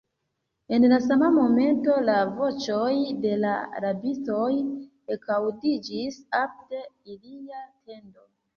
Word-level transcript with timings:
En 0.77 0.85
la 0.93 0.97
sama 1.07 1.27
momento 1.35 1.97
la 2.07 2.15
voĉoj 2.39 2.89
de 3.27 3.35
la 3.43 3.53
rabistoj 3.85 4.49
ekaŭdiĝis 5.19 6.21
apud 6.43 7.17
ilia 7.17 7.65
tendo. 7.71 8.31